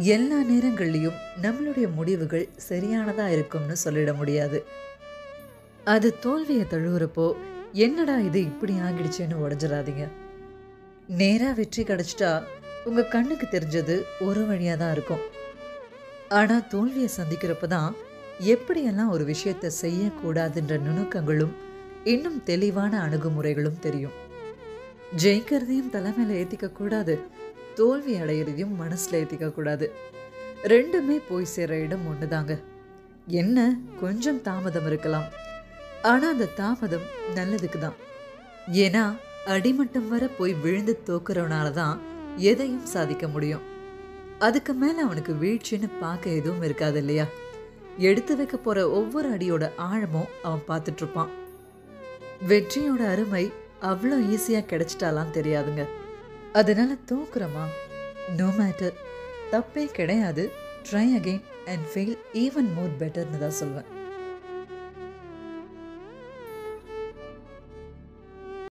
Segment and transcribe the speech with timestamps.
[0.00, 4.64] எல்லா நேரங்கள்லையும் நம்மளுடைய முடிவுகள் சரியானதா இருக்கும்னு சொல்லிட முடியாது.
[5.84, 7.34] அது தோல்வியை தழுவுறப்போ
[7.72, 10.04] என்னடா இது இப்படி ஆகிடுச்சேன்னு உடஞ்சிடாதீங்க.
[11.20, 12.42] நேரா வெற்றி கிடைச்சிட்டா
[12.84, 15.24] உங்க கண்ணுக்கு தெரிஞ்சது ஒரு வழியா தான் இருக்கும்.
[16.28, 17.96] ஆனா தோல்வியை சந்திக்கிறப்ப தான்
[18.54, 21.54] எப்படியெல்லாம் ஒரு விஷயத்தை செய்யக்கூடாதுன்ற நுணுக்கங்களும்
[22.04, 24.16] இன்னும் தெளிவான அணுகுமுறைகளும் தெரியும்.
[25.22, 27.20] ஜெயிக்கிறதையும் தலைமையில ஏத்திக்க கூடாது.
[27.80, 29.86] தோல்வி அடையிறதையும் மனசுல ஏத்திக்க கூடாது
[30.72, 32.52] ரெண்டுமே போய் சேர இடம் ஒண்ணுதாங்க.
[33.40, 33.58] என்ன
[34.00, 35.28] கொஞ்சம் தாமதம் இருக்கலாம்.
[36.10, 37.06] ஆனா அந்த தாமதம்
[37.36, 37.98] நல்லதுக்கு தான்
[38.84, 39.04] ஏன்னா
[39.54, 41.96] அடிமட்டம் வர போய் விழுந்து தோக்குறவனால தான்
[42.50, 43.64] எதையும் சாதிக்க முடியும்.
[44.46, 47.26] அதுக்கு மேல அவனுக்கு வீழ்ச்சின்னு பார்க்க எதுவும் இருக்காது இல்லையா?
[48.08, 51.32] எடுத்து வைக்க போற ஒவ்வொரு அடியோட ஆழமும் அவன் பார்த்துட்ருப்பான்
[52.50, 53.44] வெற்றியோட அருமை
[53.90, 55.84] அவ்வளோ ஈஸியாக கிடைச்சிட்டாலாம் தெரியாதுங்க.
[56.52, 57.64] அதனால தூக்குறோமா?
[58.36, 58.92] நோ மேட்டர்
[59.50, 60.52] தப்பே கிடையாது.
[60.90, 63.99] Try again and fail even more பெட்டர்னு தான் சொல்வேன்.